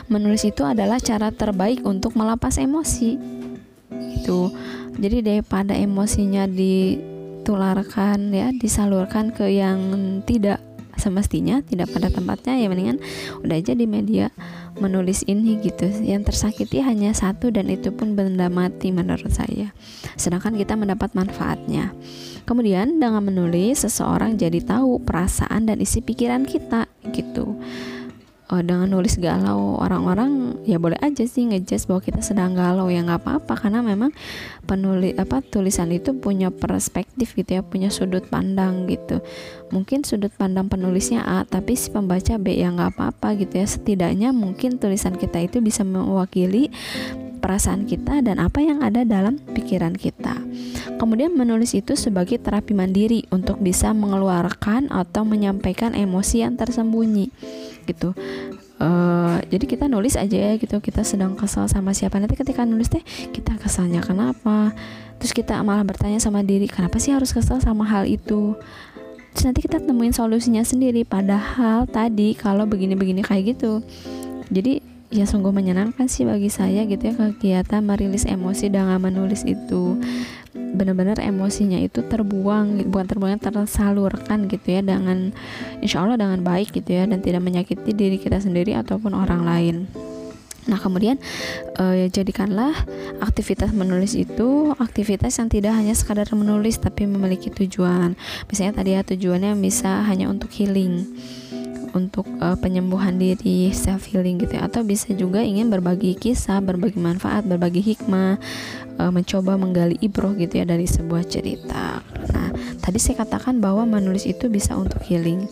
menulis 0.07 0.47
itu 0.47 0.63
adalah 0.63 1.03
cara 1.03 1.31
terbaik 1.35 1.83
untuk 1.83 2.15
melepas 2.15 2.55
emosi. 2.55 3.19
Itu 4.23 4.51
jadi 4.99 5.23
daripada 5.23 5.75
emosinya 5.75 6.47
ditularkan 6.47 8.31
ya 8.35 8.51
disalurkan 8.55 9.31
ke 9.31 9.47
yang 9.51 9.79
tidak 10.27 10.68
semestinya 10.99 11.63
tidak 11.63 11.89
pada 11.95 12.11
tempatnya 12.11 12.59
ya 12.59 12.67
mendingan 12.67 12.99
udah 13.41 13.55
aja 13.55 13.73
di 13.73 13.87
media 13.87 14.29
menulis 14.77 15.23
ini 15.27 15.59
gitu. 15.63 15.87
Yang 15.87 16.35
tersakiti 16.35 16.83
hanya 16.83 17.15
satu 17.15 17.49
dan 17.49 17.67
itu 17.71 17.91
pun 17.91 18.13
benda 18.13 18.47
mati 18.47 18.91
menurut 18.91 19.31
saya. 19.31 19.71
Sedangkan 20.15 20.55
kita 20.55 20.75
mendapat 20.75 21.15
manfaatnya. 21.15 21.95
Kemudian 22.43 22.97
dengan 22.97 23.23
menulis 23.23 23.87
seseorang 23.87 24.35
jadi 24.35 24.59
tahu 24.63 25.03
perasaan 25.05 25.69
dan 25.69 25.77
isi 25.79 26.01
pikiran 26.01 26.43
kita 26.43 26.89
gitu 27.15 27.59
uh, 28.49 28.63
dengan 28.65 28.89
nulis 28.89 29.15
galau 29.21 29.77
orang-orang 29.77 30.57
ya 30.65 30.81
boleh 30.81 30.97
aja 30.99 31.23
sih 31.23 31.45
ngejudge 31.47 31.85
bahwa 31.85 32.01
kita 32.01 32.21
sedang 32.25 32.57
galau. 32.57 32.89
Ya 32.89 33.05
nggak 33.05 33.21
apa-apa 33.23 33.53
karena 33.55 33.85
memang 33.85 34.11
penulis 34.65 35.15
apa 35.15 35.39
tulisan 35.45 35.93
itu 35.93 36.17
punya 36.17 36.49
perspektif 36.49 37.37
gitu 37.37 37.57
ya 37.57 37.61
punya 37.61 37.93
sudut 37.93 38.25
pandang 38.27 38.89
gitu. 38.89 39.21
Mungkin 39.69 40.01
sudut 40.03 40.33
pandang 40.33 40.67
penulisnya 40.67 41.21
A 41.23 41.45
tapi 41.45 41.77
si 41.77 41.93
pembaca 41.93 42.35
B 42.41 42.57
ya 42.57 42.73
nggak 42.73 42.97
apa-apa 42.97 43.37
gitu 43.37 43.61
ya. 43.61 43.65
Setidaknya 43.69 44.33
mungkin 44.33 44.81
tulisan 44.81 45.15
kita 45.15 45.39
itu 45.39 45.61
bisa 45.61 45.85
mewakili 45.85 46.73
perasaan 47.49 47.89
kita 47.89 48.21
dan 48.21 48.37
apa 48.37 48.61
yang 48.61 48.85
ada 48.85 49.01
dalam 49.01 49.41
pikiran 49.41 49.97
kita. 49.97 50.37
Kemudian 51.01 51.33
menulis 51.33 51.73
itu 51.73 51.97
sebagai 51.97 52.37
terapi 52.37 52.77
mandiri 52.77 53.25
untuk 53.33 53.57
bisa 53.57 53.89
mengeluarkan 53.89 54.93
atau 54.93 55.25
menyampaikan 55.25 55.97
emosi 55.97 56.45
yang 56.45 56.53
tersembunyi 56.53 57.33
gitu. 57.89 58.13
Uh, 58.77 59.41
jadi 59.49 59.65
kita 59.65 59.89
nulis 59.89 60.13
aja 60.13 60.53
ya 60.53 60.53
gitu. 60.61 60.77
Kita 60.77 61.01
sedang 61.01 61.33
kesal 61.33 61.65
sama 61.65 61.97
siapa. 61.97 62.21
Nanti 62.21 62.37
ketika 62.37 62.69
nulis 62.69 62.93
teh 62.93 63.01
kita 63.33 63.57
kesalnya 63.57 64.05
kenapa? 64.05 64.69
Terus 65.17 65.33
kita 65.33 65.57
malah 65.65 65.81
bertanya 65.81 66.21
sama 66.21 66.45
diri 66.45 66.69
kenapa 66.69 67.01
sih 67.01 67.17
harus 67.17 67.33
kesal 67.33 67.57
sama 67.57 67.81
hal 67.89 68.05
itu? 68.05 68.53
Terus 69.33 69.43
nanti 69.49 69.65
kita 69.65 69.81
temuin 69.81 70.13
solusinya 70.13 70.61
sendiri. 70.61 71.01
Padahal 71.01 71.89
tadi 71.89 72.37
kalau 72.37 72.69
begini-begini 72.69 73.25
kayak 73.25 73.57
gitu. 73.57 73.81
Jadi 74.53 74.88
ya 75.09 75.25
sungguh 75.25 75.49
menyenangkan 75.49 76.05
sih 76.05 76.21
bagi 76.21 76.53
saya 76.53 76.85
gitu 76.85 77.09
ya 77.09 77.13
kegiatan 77.17 77.81
merilis 77.81 78.29
emosi 78.29 78.69
dengan 78.69 79.01
menulis 79.01 79.41
itu. 79.45 79.97
Benar-benar 80.53 81.17
emosinya 81.17 81.81
itu 81.81 82.05
terbuang 82.05 82.89
bukan 82.93 83.05
terbuang 83.09 83.41
tersalurkan 83.41 84.45
gitu 84.45 84.67
ya 84.69 84.81
dengan 84.85 85.33
insya 85.81 86.05
Allah 86.05 86.17
dengan 86.17 86.45
baik 86.45 86.73
gitu 86.77 86.93
ya 86.93 87.09
dan 87.09 87.25
tidak 87.25 87.41
menyakiti 87.41 87.89
diri 87.93 88.21
kita 88.21 88.37
sendiri 88.37 88.77
ataupun 88.77 89.17
orang 89.17 89.41
lain. 89.45 89.75
Nah, 90.69 90.77
kemudian 90.77 91.17
eh, 91.81 92.13
jadikanlah 92.13 92.77
aktivitas 93.25 93.73
menulis 93.73 94.13
itu 94.13 94.77
aktivitas 94.77 95.33
yang 95.41 95.49
tidak 95.49 95.73
hanya 95.73 95.97
sekadar 95.97 96.29
menulis 96.37 96.77
tapi 96.77 97.09
memiliki 97.09 97.49
tujuan. 97.49 98.13
Misalnya 98.45 98.85
tadi 98.85 98.93
ya 98.93 99.01
tujuannya 99.01 99.57
bisa 99.57 100.05
hanya 100.05 100.29
untuk 100.29 100.53
healing 100.53 101.09
untuk 101.93 102.25
uh, 102.39 102.57
penyembuhan 102.57 103.17
diri 103.17 103.71
self 103.71 104.09
healing 104.09 104.41
gitu 104.41 104.57
ya. 104.57 104.67
Atau 104.67 104.85
bisa 104.85 105.11
juga 105.13 105.41
ingin 105.43 105.69
berbagi 105.71 106.15
kisah 106.17 106.61
berbagi 106.61 106.97
manfaat 106.97 107.45
berbagi 107.45 107.81
hikmah 107.81 108.37
uh, 108.99 109.11
mencoba 109.11 109.55
menggali 109.55 109.95
ibroh 110.03 110.33
gitu 110.35 110.61
ya 110.61 110.65
dari 110.65 110.85
sebuah 110.85 111.25
cerita. 111.25 112.01
Nah 112.33 112.49
tadi 112.81 112.97
saya 112.97 113.23
katakan 113.23 113.61
bahwa 113.63 113.85
menulis 113.85 114.25
itu 114.25 114.47
bisa 114.51 114.75
untuk 114.75 115.01
healing. 115.05 115.45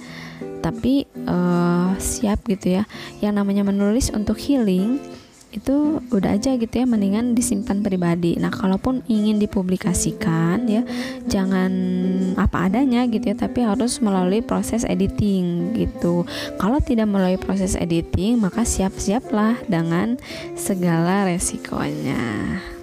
Tapi 0.57 1.05
uh, 1.29 1.95
siap 2.01 2.43
gitu 2.49 2.81
ya. 2.81 2.83
Yang 3.23 3.33
namanya 3.39 3.63
menulis 3.67 4.09
untuk 4.11 4.35
healing 4.41 4.99
itu 5.55 6.03
udah 6.11 6.35
aja 6.35 6.53
gitu 6.59 6.71
ya 6.71 6.85
mendingan 6.85 7.33
disimpan 7.33 7.79
pribadi. 7.81 8.35
Nah 8.35 8.51
kalaupun 8.51 9.01
ingin 9.07 9.39
dipublikasikan 9.39 10.67
ya 10.67 10.83
jangan 11.25 11.71
apa 12.35 12.67
adanya 12.67 13.07
gitu 13.07 13.31
ya 13.31 13.35
tapi 13.35 13.63
harus 13.63 14.03
melalui 14.03 14.43
proses 14.43 14.83
editing 14.83 15.73
gitu. 15.73 16.27
Kalau 16.59 16.77
tidak 16.83 17.07
melalui 17.07 17.39
proses 17.39 17.73
editing 17.79 18.37
maka 18.37 18.67
siap-siaplah 18.67 19.63
dengan 19.65 20.19
segala 20.53 21.25
resikonya 21.25 22.76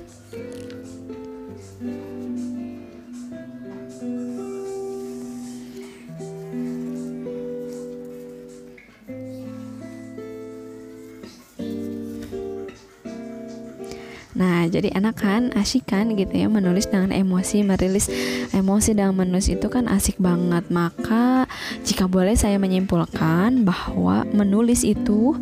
jadi 14.85 15.01
enak 15.01 15.17
kan, 15.17 15.43
asik 15.57 15.89
kan 15.89 16.13
gitu 16.13 16.45
ya 16.45 16.45
menulis 16.53 16.85
dengan 16.85 17.09
emosi, 17.09 17.65
merilis 17.65 18.13
emosi 18.53 18.93
dengan 18.93 19.17
menulis 19.17 19.49
itu 19.49 19.73
kan 19.73 19.89
asik 19.89 20.21
banget. 20.21 20.69
Maka 20.69 21.49
jika 21.89 22.05
boleh 22.05 22.37
saya 22.37 22.61
menyimpulkan 22.61 23.65
bahwa 23.65 24.29
menulis 24.29 24.85
itu 24.85 25.41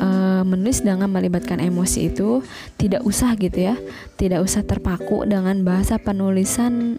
uh, 0.00 0.40
menulis 0.48 0.80
dengan 0.80 1.12
melibatkan 1.12 1.60
emosi 1.60 2.16
itu 2.16 2.40
tidak 2.80 3.04
usah 3.04 3.36
gitu 3.36 3.60
ya, 3.60 3.76
tidak 4.16 4.40
usah 4.40 4.64
terpaku 4.64 5.28
dengan 5.28 5.60
bahasa 5.68 6.00
penulisan 6.00 6.96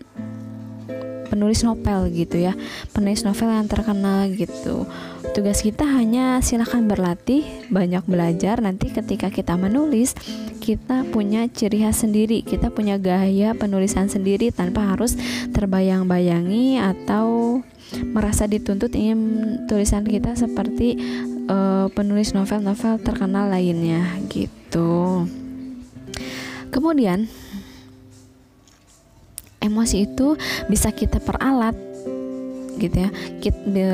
penulis 1.34 1.66
novel 1.66 2.14
gitu 2.14 2.46
ya 2.46 2.54
penulis 2.94 3.26
novel 3.26 3.50
yang 3.50 3.66
terkenal 3.66 4.30
gitu 4.30 4.86
tugas 5.34 5.66
kita 5.66 5.82
hanya 5.82 6.38
silahkan 6.46 6.86
berlatih 6.86 7.42
banyak 7.74 8.06
belajar. 8.06 8.62
Nanti 8.62 8.94
ketika 8.94 9.34
kita 9.34 9.58
menulis 9.58 10.14
kita 10.62 11.04
punya 11.10 11.50
ciri 11.52 11.84
khas 11.84 12.08
sendiri 12.08 12.40
kita 12.40 12.72
punya 12.72 12.96
gaya 12.96 13.52
penulisan 13.52 14.08
sendiri 14.08 14.48
tanpa 14.54 14.96
harus 14.96 15.20
terbayang-bayangi 15.52 16.80
atau 16.80 17.60
merasa 18.16 18.48
dituntut 18.48 18.96
ingin 18.96 19.20
tulisan 19.68 20.08
kita 20.08 20.40
seperti 20.40 20.96
uh, 21.52 21.92
penulis 21.92 22.32
novel-novel 22.32 23.02
terkenal 23.04 23.52
lainnya 23.52 24.22
gitu. 24.32 25.28
Kemudian 26.72 27.28
emosi 29.60 30.08
itu 30.08 30.40
bisa 30.72 30.96
kita 30.96 31.20
peralat 31.20 31.93
gitu 32.78 33.08
ya. 33.08 33.10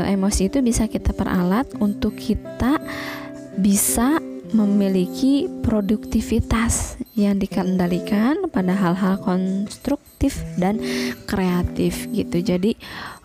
Emosi 0.08 0.48
itu 0.52 0.60
bisa 0.64 0.86
kita 0.90 1.12
peralat 1.16 1.68
untuk 1.80 2.16
kita 2.16 2.80
bisa 3.60 4.22
memiliki 4.50 5.46
produktivitas 5.62 6.98
yang 7.14 7.38
dikendalikan 7.38 8.50
pada 8.50 8.74
hal-hal 8.74 9.22
konstruktif 10.20 10.44
dan 10.60 10.84
kreatif 11.32 12.12
gitu. 12.12 12.44
Jadi 12.44 12.76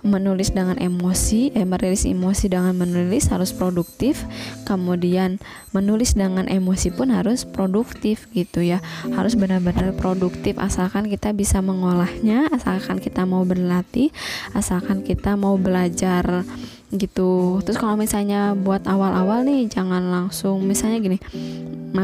menulis 0.07 0.55
dengan 0.55 0.79
emosi, 0.79 1.51
eh 1.51 1.67
merilis 1.67 2.07
emosi 2.07 2.47
dengan 2.47 2.71
menulis 2.79 3.35
harus 3.35 3.51
produktif. 3.51 4.23
Kemudian 4.63 5.43
menulis 5.75 6.15
dengan 6.15 6.47
emosi 6.47 6.95
pun 6.95 7.11
harus 7.11 7.43
produktif 7.43 8.31
gitu 8.31 8.63
ya. 8.63 8.79
Harus 9.11 9.35
benar-benar 9.35 9.91
produktif 9.99 10.55
asalkan 10.63 11.11
kita 11.11 11.35
bisa 11.35 11.59
mengolahnya, 11.59 12.47
asalkan 12.55 13.03
kita 13.03 13.27
mau 13.27 13.43
berlatih, 13.43 14.15
asalkan 14.55 15.03
kita 15.03 15.35
mau 15.35 15.59
belajar 15.59 16.47
gitu. 16.97 17.61
Terus 17.63 17.77
kalau 17.79 17.99
misalnya 17.99 18.55
buat 18.55 18.87
awal-awal 18.87 19.43
nih 19.43 19.67
jangan 19.69 20.03
langsung 20.11 20.63
misalnya 20.65 20.99
gini 21.03 21.19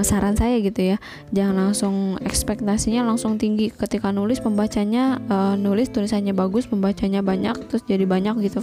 saran 0.01 0.39
saya 0.39 0.63
gitu 0.63 0.95
ya 0.95 0.97
jangan 1.35 1.71
langsung 1.71 2.15
ekspektasinya 2.23 3.03
langsung 3.03 3.43
tinggi. 3.43 3.75
Ketika 3.75 4.15
nulis 4.15 4.39
pembacanya 4.39 5.19
uh, 5.27 5.59
nulis 5.59 5.91
tulisannya 5.91 6.31
bagus 6.31 6.71
pembacanya 6.71 7.27
banyak 7.27 7.59
terus 7.67 7.83
jadi 7.83 8.07
banyak 8.07 8.39
gitu 8.47 8.63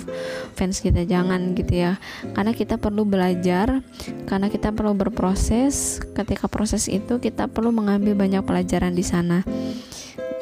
fans 0.56 0.80
kita 0.80 1.04
jangan 1.04 1.52
gitu 1.52 1.84
ya. 1.84 2.00
Karena 2.32 2.56
kita 2.56 2.80
perlu 2.80 3.04
belajar 3.04 3.84
karena 4.26 4.48
kita 4.48 4.72
perlu 4.72 4.96
berproses. 4.96 6.00
Ketika 6.16 6.48
proses 6.48 6.88
itu 6.88 7.20
kita 7.20 7.52
perlu 7.52 7.76
mengambil 7.76 8.16
banyak 8.16 8.42
pelajaran 8.48 8.96
di 8.96 9.04
sana 9.04 9.44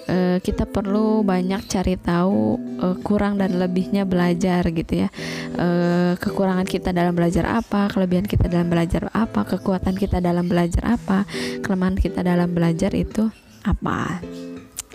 uh, 0.10 0.38
kita 0.42 0.70
perlu 0.70 1.22
banyak 1.26 1.66
cari 1.70 1.98
tahu 1.98 2.58
uh, 2.82 2.96
kurang 3.02 3.42
dan 3.42 3.58
lebihnya 3.58 4.06
belajar 4.06 4.66
gitu 4.70 5.06
ya. 5.06 5.10
Uh, 5.56 6.14
kekurangan 6.18 6.66
kita 6.68 6.94
dalam 6.94 7.14
belajar 7.14 7.46
apa 7.50 7.90
kelebihan 7.92 8.26
kita 8.26 8.50
dalam 8.50 8.70
belajar 8.70 9.10
apa 9.14 9.42
kekuatan 9.46 9.96
kita 9.98 10.22
dalam 10.22 10.46
belajar 10.46 10.84
apa 10.98 11.26
kelemahan 11.62 11.98
kita 11.98 12.22
dalam 12.22 12.52
belajar 12.54 12.92
itu 12.94 13.30
apa. 13.66 14.22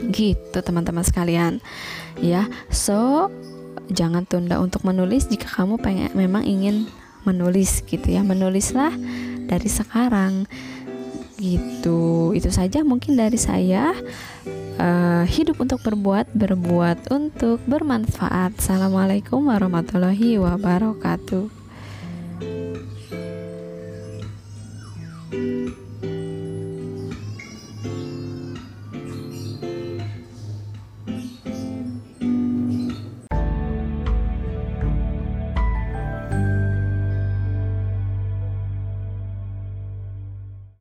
Gitu 0.01 0.59
teman-teman 0.63 1.05
sekalian. 1.05 1.61
Ya 2.21 2.49
so 2.73 3.29
jangan 3.91 4.25
tunda 4.25 4.63
untuk 4.63 4.87
menulis 4.87 5.27
jika 5.27 5.51
kamu 5.51 5.83
pengen 5.83 6.11
memang 6.15 6.47
ingin 6.47 6.87
menulis 7.27 7.83
gitu 7.85 8.07
ya. 8.07 8.25
Menulislah 8.25 8.95
dari 9.51 9.67
sekarang 9.67 10.47
gitu 11.41 12.37
itu 12.37 12.53
saja 12.53 12.85
mungkin 12.85 13.17
dari 13.17 13.41
saya 13.41 13.97
uh, 14.77 15.25
hidup 15.25 15.61
untuk 15.61 15.81
berbuat, 15.85 16.33
berbuat 16.37 17.13
untuk 17.13 17.61
bermanfaat. 17.65 18.57
Assalamualaikum 18.61 19.49
warahmatullahi 19.49 20.37
wabarakatuh. 20.37 21.61